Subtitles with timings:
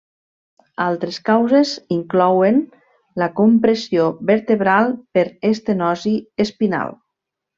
[0.85, 2.57] Altres causes inclouen
[3.23, 4.89] la compressió vertebral
[5.19, 6.97] per estenosi espinal.